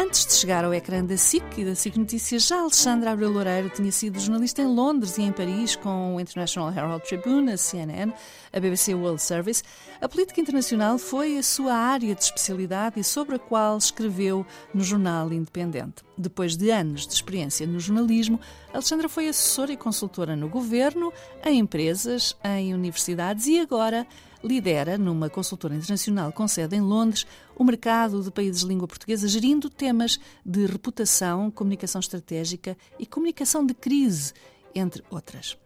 Antes 0.00 0.24
de 0.24 0.32
chegar 0.32 0.64
ao 0.64 0.72
ecrã 0.72 1.04
da 1.04 1.18
SIC 1.18 1.58
e 1.58 1.64
da 1.66 1.74
SIC 1.74 1.98
Notícias, 1.98 2.46
já 2.46 2.58
Alexandra 2.58 3.12
Abreu 3.12 3.30
Loureiro 3.30 3.68
tinha 3.68 3.92
sido 3.92 4.18
jornalista 4.18 4.62
em 4.62 4.66
Londres 4.66 5.18
e 5.18 5.22
em 5.22 5.30
Paris 5.30 5.76
com 5.76 6.16
o 6.16 6.20
International 6.20 6.72
Herald 6.72 7.04
Tribune, 7.06 7.52
a 7.52 7.58
CNN, 7.58 8.10
a 8.50 8.58
BBC 8.58 8.94
World 8.94 9.20
Service. 9.20 9.62
A 10.00 10.08
política 10.08 10.40
internacional 10.40 10.96
foi 10.96 11.36
a 11.36 11.42
sua 11.42 11.74
área 11.74 12.14
de 12.14 12.22
especialidade 12.22 12.98
e 12.98 13.04
sobre 13.04 13.36
a 13.36 13.38
qual 13.38 13.76
escreveu 13.76 14.46
no 14.72 14.82
jornal 14.82 15.30
Independente. 15.34 16.02
Depois 16.16 16.56
de 16.56 16.70
anos 16.70 17.06
de 17.06 17.12
experiência 17.12 17.66
no 17.66 17.78
jornalismo, 17.78 18.40
Alexandra 18.72 19.06
foi 19.06 19.28
assessora 19.28 19.70
e 19.70 19.76
consultora 19.76 20.34
no 20.34 20.48
governo, 20.48 21.12
em 21.44 21.58
empresas, 21.58 22.34
em 22.42 22.72
universidades 22.72 23.46
e 23.48 23.60
agora 23.60 24.06
lidera, 24.42 24.96
numa 24.96 25.28
consultora 25.28 25.74
internacional 25.74 26.32
com 26.32 26.48
sede 26.48 26.76
em 26.76 26.80
Londres, 26.80 27.26
o 27.56 27.64
mercado 27.64 28.22
de 28.22 28.30
países 28.30 28.60
de 28.60 28.66
língua 28.66 28.88
portuguesa, 28.88 29.28
gerindo 29.28 29.68
temas 29.68 30.18
de 30.44 30.66
reputação, 30.66 31.50
comunicação 31.50 32.00
estratégica 32.00 32.76
e 32.98 33.06
comunicação 33.06 33.64
de 33.64 33.74
crise, 33.74 34.32
entre 34.74 35.02
outras. 35.10 35.56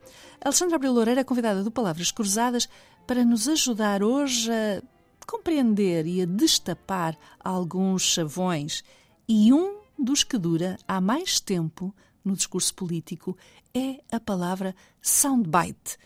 Alexandra 0.40 0.76
Abreu 0.76 0.92
Loureira 0.92 1.20
é 1.20 1.24
convidada 1.24 1.62
do 1.62 1.70
Palavras 1.70 2.10
Cruzadas 2.10 2.68
para 3.06 3.24
nos 3.24 3.48
ajudar 3.48 4.02
hoje 4.02 4.50
a 4.50 4.82
compreender 5.26 6.06
e 6.06 6.22
a 6.22 6.26
destapar 6.26 7.16
alguns 7.40 8.02
chavões. 8.02 8.82
E 9.28 9.52
um 9.52 9.78
dos 9.98 10.24
que 10.24 10.36
dura 10.36 10.76
há 10.86 11.00
mais 11.00 11.40
tempo 11.40 11.94
no 12.24 12.34
discurso 12.34 12.74
político 12.74 13.36
é 13.74 14.00
a 14.10 14.18
palavra 14.18 14.74
soundbite 15.00 15.98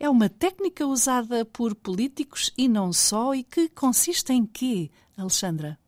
é 0.00 0.08
uma 0.08 0.30
técnica 0.30 0.86
usada 0.86 1.44
por 1.44 1.74
políticos 1.74 2.50
e 2.56 2.66
não 2.66 2.90
só, 2.90 3.34
e 3.34 3.44
que 3.44 3.68
consiste 3.68 4.32
em 4.32 4.46
quê, 4.46 4.90
Alexandra? 5.14 5.78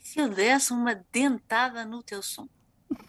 Se 0.00 0.20
eu 0.20 0.28
desse 0.28 0.70
uma 0.72 0.94
dentada 1.10 1.86
no 1.86 2.02
teu 2.02 2.22
som. 2.22 2.46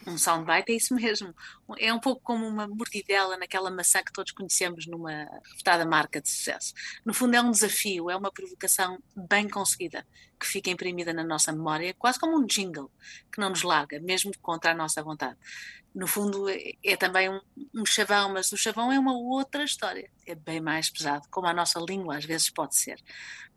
Um 0.05 0.17
soundbite 0.17 0.73
é 0.73 0.75
isso 0.75 0.93
mesmo. 0.93 1.33
É 1.77 1.93
um 1.93 1.99
pouco 1.99 2.21
como 2.21 2.45
uma 2.45 2.67
mordidela 2.67 3.38
naquela 3.38 3.71
maçã 3.71 4.01
que 4.03 4.11
todos 4.11 4.31
conhecemos 4.31 4.85
numa 4.88 5.25
refutada 5.51 5.85
marca 5.85 6.21
de 6.21 6.29
sucesso. 6.29 6.73
No 7.05 7.13
fundo, 7.13 7.35
é 7.35 7.41
um 7.41 7.51
desafio, 7.51 8.09
é 8.09 8.16
uma 8.16 8.31
provocação 8.31 9.01
bem 9.16 9.47
conseguida, 9.47 10.05
que 10.38 10.45
fica 10.45 10.69
imprimida 10.69 11.13
na 11.13 11.23
nossa 11.23 11.53
memória, 11.53 11.94
quase 11.97 12.19
como 12.19 12.38
um 12.38 12.45
jingle, 12.45 12.91
que 13.31 13.39
não 13.39 13.49
nos 13.49 13.63
larga, 13.63 13.99
mesmo 14.01 14.31
contra 14.41 14.71
a 14.71 14.75
nossa 14.75 15.01
vontade 15.01 15.38
no 15.94 16.07
fundo 16.07 16.49
é, 16.49 16.73
é 16.83 16.95
também 16.95 17.29
um, 17.29 17.39
um, 17.73 17.86
chavão, 17.86 18.34
mas 18.34 18.52
o 18.52 18.58
chavão 18.58 18.92
é 18.92 19.00
uma 19.00 19.14
outra 19.14 19.64
história, 19.64 20.09
é 20.25 20.36
bem 20.36 20.59
mais 20.59 20.89
pesado, 20.89 21.28
como 21.30 21.48
a 21.48 21.53
nossa 21.53 21.80
língua 21.80 22.17
às 22.17 22.25
vezes 22.25 22.50
pode 22.50 22.75
ser. 22.75 23.02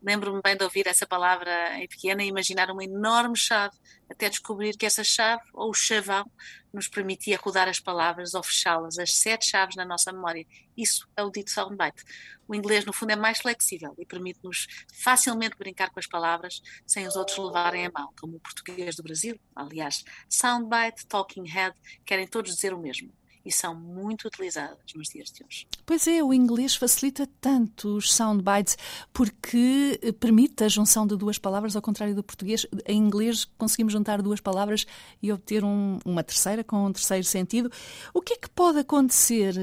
Lembro-me 0.03 0.41
bem 0.43 0.57
de 0.57 0.65
ouvir 0.65 0.87
essa 0.87 1.07
palavra 1.07 1.79
em 1.79 1.87
pequena 1.87 2.23
e 2.23 2.29
imaginar 2.29 2.71
uma 2.71 2.85
enorme 2.85 3.37
chave, 3.37 3.77
até 4.11 4.29
descobrir 4.29 4.77
que 4.77 4.85
essa 4.85 5.05
chave, 5.05 5.43
ou 5.55 5.71
o 5.71 5.75
chavão, 5.75 6.29
nos 6.73 6.89
permitia 6.89 7.39
rodar 7.41 7.69
as 7.69 7.79
palavras 7.79 8.35
ou 8.35 8.43
fechá-las, 8.43 8.99
as 8.99 9.15
sete 9.15 9.47
chaves 9.47 9.77
na 9.77 9.85
nossa 9.85 10.13
memória. 10.13 10.47
Isso 10.77 11.09
é 11.17 11.23
o 11.23 11.31
dito 11.31 11.51
soundbite. 11.51 12.03
O 12.49 12.55
inglês, 12.55 12.85
no 12.85 12.93
fundo, 12.93 13.13
é 13.13 13.17
mais 13.17 13.39
flexível 13.39 13.95
e 13.99 14.05
permite-nos 14.05 14.67
facilmente 14.93 15.57
brincar 15.57 15.91
com 15.91 16.01
as 16.01 16.07
palavras 16.07 16.61
sem 16.87 17.07
os 17.07 17.15
outros 17.15 17.39
levarem 17.39 17.87
a 17.87 17.91
mal, 17.91 18.13
como 18.19 18.37
o 18.37 18.41
português 18.41 18.97
do 18.97 19.03
Brasil. 19.03 19.39
Aliás, 19.55 20.05
soundbite, 20.29 21.06
talking 21.06 21.47
head, 21.47 21.77
querem 22.05 22.27
todos 22.27 22.55
dizer 22.55 22.75
o 22.75 22.78
mesmo 22.78 23.12
e 23.44 23.53
são 23.53 23.75
muito 23.75 24.26
utilizadas 24.26 24.78
nos 24.94 25.08
dias 25.08 25.30
de 25.30 25.44
hoje. 25.44 25.66
Pois 25.84 26.06
é, 26.06 26.22
o 26.22 26.32
inglês 26.32 26.75
facilita 26.75 27.28
tanto 27.41 27.97
os 27.97 28.12
soundbites 28.12 28.76
porque 29.12 29.98
permite 30.20 30.64
a 30.64 30.69
junção 30.69 31.06
de 31.06 31.16
duas 31.16 31.38
palavras, 31.38 31.75
ao 31.75 31.82
contrário 31.82 32.14
do 32.14 32.22
português. 32.22 32.66
Em 32.86 32.98
inglês 32.98 33.44
conseguimos 33.58 33.92
juntar 33.92 34.22
duas 34.22 34.41
palavras 34.41 34.86
e 35.22 35.32
obter 35.32 35.64
um, 35.64 35.98
uma 36.04 36.22
terceira 36.22 36.62
com 36.62 36.86
um 36.86 36.92
terceiro 36.92 37.25
sentido. 37.25 37.70
O 38.14 38.20
que 38.20 38.34
é 38.34 38.36
que 38.36 38.48
pode 38.48 38.78
acontecer, 38.78 39.54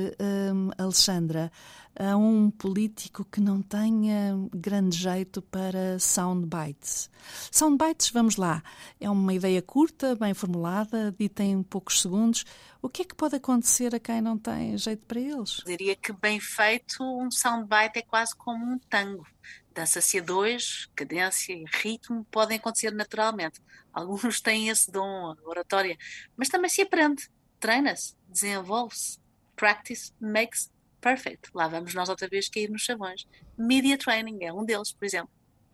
hum, 0.53 0.69
Alexandra? 0.77 1.51
A 1.99 2.15
um 2.15 2.49
político 2.49 3.25
que 3.25 3.41
não 3.41 3.61
tenha 3.61 4.33
grande 4.55 4.97
jeito 4.97 5.41
para 5.41 5.99
soundbites. 5.99 7.09
Soundbites, 7.51 8.09
vamos 8.09 8.37
lá, 8.37 8.63
é 9.01 9.09
uma 9.09 9.33
ideia 9.33 9.61
curta, 9.61 10.15
bem 10.15 10.33
formulada, 10.33 11.13
dita 11.19 11.43
em 11.43 11.61
poucos 11.61 12.01
segundos. 12.01 12.45
O 12.81 12.87
que 12.87 13.01
é 13.01 13.05
que 13.05 13.13
pode 13.13 13.35
acontecer 13.35 13.93
a 13.93 13.99
quem 13.99 14.21
não 14.21 14.37
tem 14.37 14.77
jeito 14.77 15.05
para 15.05 15.19
eles? 15.19 15.61
Diria 15.65 15.93
que 15.93 16.13
bem 16.13 16.39
feito, 16.39 17.03
um 17.03 17.29
soundbite 17.29 17.99
é 17.99 18.01
quase 18.01 18.33
como 18.33 18.65
um 18.65 18.79
tango. 18.89 19.27
Dança-se 19.73 20.19
a 20.19 20.23
dois, 20.23 20.89
cadência 20.95 21.51
e 21.51 21.65
ritmo 21.83 22.25
podem 22.31 22.57
acontecer 22.57 22.91
naturalmente. 22.91 23.61
Alguns 23.91 24.39
têm 24.39 24.69
esse 24.69 24.89
dom, 24.89 25.35
oratória, 25.43 25.97
mas 26.37 26.47
também 26.47 26.69
se 26.69 26.81
aprende, 26.81 27.29
treina-se, 27.59 28.15
desenvolve-se. 28.29 29.19
Practice 29.57 30.13
makes 30.21 30.71
Perfect. 31.01 31.49
Lá 31.53 31.67
vamos 31.67 31.93
nós 31.93 32.09
outra 32.09 32.27
vez 32.27 32.49
cair 32.49 32.69
nos 32.69 32.81
chavões. 32.81 33.25
Media 33.57 33.97
training 33.97 34.43
é 34.43 34.53
um 34.53 34.65
deles, 34.65 34.91
por 34.91 35.05
exemplo. 35.05 35.31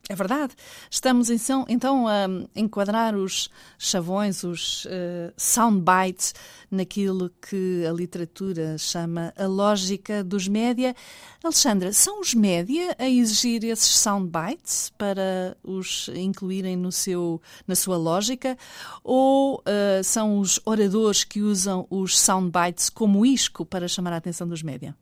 É 0.08 0.14
verdade. 0.14 0.54
Estamos 0.90 1.32
então 1.32 2.08
a 2.08 2.28
enquadrar 2.56 3.16
os 3.16 3.50
chavões, 3.76 4.44
os 4.44 4.86
uh, 4.86 5.34
sound 5.36 5.84
bites, 5.84 6.36
naquilo 6.70 7.32
que 7.42 7.84
a 7.88 7.92
literatura 7.92 8.78
chama 8.78 9.34
a 9.36 9.48
lógica 9.48 10.24
dos 10.24 10.48
média. 10.48 10.96
Alexandra, 11.44 11.92
são 11.92 12.22
os 12.22 12.36
média 12.36 12.96
a 13.00 13.10
exigir 13.10 13.64
esses 13.64 13.98
sound 13.98 14.30
bites 14.30 14.92
para 14.96 15.58
os 15.64 16.08
incluírem 16.14 16.76
no 16.76 16.92
seu, 16.92 17.42
na 17.66 17.74
sua 17.74 17.98
lógica? 17.98 18.56
Ou 19.04 19.56
uh, 19.56 20.04
são 20.04 20.40
os 20.40 20.60
oradores 20.66 21.24
que 21.24 21.42
usam 21.42 21.88
os 21.90 22.20
sound 22.20 22.52
bites 22.52 22.92
como 22.92 23.26
isco 23.26 23.66
para 23.66 23.88
chamar 23.88 24.14
a 24.14 24.18
atenção 24.18 24.48
dos 24.48 24.62
média? 24.62 24.96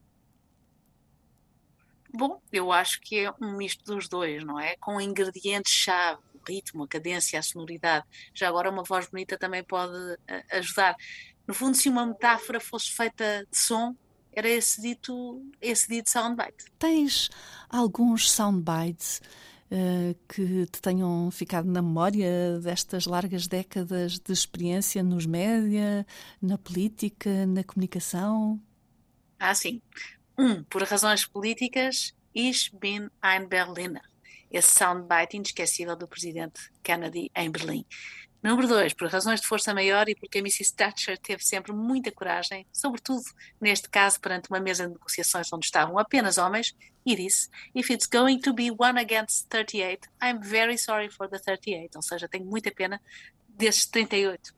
Bom, 2.16 2.40
eu 2.52 2.72
acho 2.72 3.02
que 3.02 3.26
é 3.26 3.34
um 3.42 3.58
misto 3.58 3.84
dos 3.84 4.08
dois, 4.08 4.44
não 4.46 4.60
é? 4.60 4.76
Com 4.78 5.02
ingredientes-chave, 5.02 6.22
o 6.36 6.40
ritmo, 6.48 6.84
a 6.84 6.88
cadência, 6.88 7.40
a 7.40 7.42
sonoridade. 7.42 8.06
Já 8.36 8.50
agora, 8.50 8.70
uma 8.70 8.84
voz 8.84 9.08
bonita 9.08 9.36
também 9.36 9.64
pode 9.64 9.98
eh, 10.28 10.44
ajudar. 10.52 10.96
No 11.48 11.56
fundo, 11.56 11.76
se 11.76 11.90
uma 11.90 12.06
metáfora 12.06 12.60
fosse 12.60 12.92
feita 12.92 13.46
de 13.50 13.58
som, 13.58 13.96
era 14.32 14.48
esse 14.48 14.80
dito, 14.80 15.44
esse 15.60 15.88
dito 15.88 16.10
soundbite. 16.10 16.66
Tens 16.78 17.32
alguns 17.68 18.30
soundbites 18.32 19.20
uh, 19.72 20.16
que 20.28 20.68
te 20.68 20.82
tenham 20.82 21.30
ficado 21.32 21.66
na 21.66 21.82
memória 21.82 22.60
destas 22.60 23.06
largas 23.06 23.48
décadas 23.48 24.20
de 24.20 24.32
experiência 24.32 25.02
nos 25.02 25.26
média, 25.26 26.06
na 26.42 26.58
política, 26.58 27.46
na 27.48 27.64
comunicação? 27.64 28.62
Ah, 29.40 29.54
sim. 29.54 29.82
Um, 30.44 30.62
por 30.66 30.84
razões 30.84 31.26
políticas, 31.26 32.14
Ich 32.36 32.70
bin 32.74 33.10
ein 33.22 33.48
Berliner. 33.48 34.02
Esse 34.52 34.72
soundbite 34.72 35.38
inesquecível 35.38 35.96
do 35.96 36.06
presidente 36.06 36.70
Kennedy 36.84 37.32
em 37.34 37.50
Berlim. 37.50 37.86
Número 38.44 38.68
dois, 38.68 38.94
por 38.94 39.08
razões 39.08 39.40
de 39.40 39.48
força 39.48 39.74
maior 39.74 40.10
e 40.10 40.16
porque 40.16 40.40
a 40.40 40.42
Mrs. 40.42 40.76
Thatcher 40.76 41.18
teve 41.18 41.46
sempre 41.46 41.72
muita 41.72 42.12
coragem, 42.12 42.68
sobretudo 42.74 43.24
neste 43.62 43.88
caso 43.88 44.20
perante 44.20 44.50
uma 44.50 44.60
mesa 44.60 44.86
de 44.86 44.92
negociações 44.92 45.48
onde 45.54 45.66
estavam 45.66 45.98
apenas 45.98 46.38
homens, 46.38 46.76
e 47.06 47.16
disse: 47.16 47.48
If 47.74 47.90
it's 47.90 48.06
going 48.06 48.40
to 48.40 48.54
be 48.54 48.70
one 48.70 49.00
against 49.00 49.48
38, 49.50 50.10
I'm 50.22 50.42
very 50.42 50.78
sorry 50.78 51.10
for 51.10 51.30
the 51.30 51.40
38. 51.40 51.96
Ou 51.96 52.02
seja, 52.02 52.28
tenho 52.28 52.44
muita 52.44 52.70
pena 52.70 53.00
desses 53.48 53.86
38. 53.86 54.54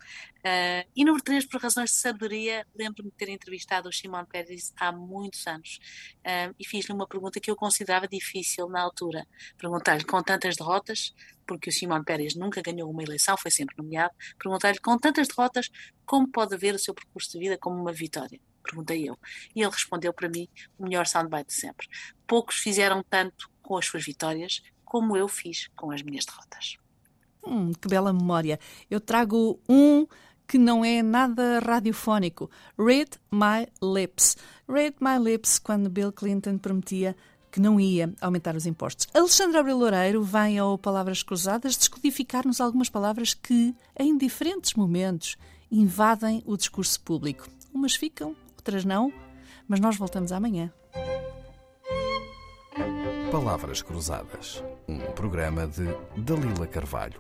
Uh, 0.46 0.86
e 0.96 1.04
número 1.04 1.24
3, 1.24 1.48
por 1.48 1.60
razões 1.60 1.90
de 1.90 1.96
sabedoria, 1.96 2.68
lembro-me 2.76 3.10
de 3.10 3.18
ter 3.18 3.30
entrevistado 3.30 3.90
o 3.90 3.92
Simão 3.92 4.24
Pérez 4.26 4.72
há 4.80 4.92
muitos 4.92 5.48
anos 5.48 5.80
uh, 6.20 6.54
e 6.60 6.64
fiz-lhe 6.64 6.94
uma 6.94 7.08
pergunta 7.08 7.40
que 7.40 7.50
eu 7.50 7.56
considerava 7.56 8.08
difícil 8.08 8.70
na 8.70 8.80
altura. 8.80 9.26
Perguntei-lhe 9.58 10.04
com 10.04 10.22
tantas 10.22 10.56
derrotas, 10.56 11.16
porque 11.48 11.72
o 11.72 11.74
Simão 11.74 12.04
Pérez 12.04 12.36
nunca 12.36 12.62
ganhou 12.62 12.92
uma 12.92 13.02
eleição, 13.02 13.36
foi 13.36 13.50
sempre 13.50 13.76
nomeado, 13.76 14.14
perguntei-lhe 14.38 14.78
com 14.78 14.96
tantas 15.00 15.28
derrotas, 15.28 15.72
como 16.06 16.32
pode 16.32 16.56
ver 16.58 16.76
o 16.76 16.80
seu 16.80 16.94
percurso 16.94 17.32
de 17.32 17.40
vida 17.40 17.58
como 17.58 17.82
uma 17.82 17.92
vitória? 17.92 18.40
Perguntei 18.62 19.10
eu. 19.10 19.18
E 19.56 19.64
ele 19.64 19.72
respondeu 19.72 20.14
para 20.14 20.30
mim 20.30 20.48
o 20.78 20.84
melhor 20.84 21.08
soundbite 21.08 21.48
de 21.48 21.54
sempre. 21.54 21.88
Poucos 22.28 22.58
fizeram 22.58 23.02
tanto 23.02 23.50
com 23.64 23.78
as 23.78 23.88
suas 23.88 24.06
vitórias 24.06 24.62
como 24.84 25.18
eu 25.18 25.28
fiz 25.28 25.70
com 25.76 25.90
as 25.90 26.04
minhas 26.04 26.24
derrotas. 26.24 26.78
Hum, 27.44 27.74
que 27.74 27.88
bela 27.88 28.14
memória. 28.14 28.60
Eu 28.90 29.00
trago 29.00 29.60
um 29.68 30.06
que 30.48 30.58
não 30.58 30.84
é 30.84 31.02
nada 31.02 31.60
radiofónico. 31.60 32.50
Read 32.78 33.12
My 33.32 33.68
Lips. 33.82 34.38
Read 34.68 34.96
My 35.00 35.18
Lips, 35.20 35.60
quando 35.60 35.90
Bill 35.90 36.12
Clinton 36.12 36.58
prometia 36.58 37.16
que 37.52 37.60
não 37.62 37.80
ia 37.80 38.14
aumentar 38.20 38.54
os 38.56 38.66
impostos. 38.66 39.08
Alexandre 39.14 39.58
Abreu 39.58 39.78
Loureiro 39.78 40.22
vem 40.22 40.60
ao 40.60 40.78
Palavras 40.78 41.24
Cruzadas 41.24 41.78
descodificar-nos 41.78 42.60
algumas 42.60 42.90
palavras 42.90 43.34
que, 43.34 43.74
em 43.98 44.18
diferentes 44.18 44.74
momentos, 44.74 45.38
invadem 45.72 46.44
o 46.46 46.58
discurso 46.58 47.00
público. 47.00 47.48
Umas 47.74 47.96
ficam, 47.96 48.36
outras 48.58 48.84
não, 48.84 49.12
mas 49.68 49.80
nós 49.80 49.96
voltamos 49.96 50.34
amanhã. 50.34 50.70
Palavras 53.32 53.82
Cruzadas, 53.82 54.62
um 54.88 55.00
programa 55.14 55.66
de 55.66 55.86
Dalila 56.18 56.68
Carvalho. 56.68 57.20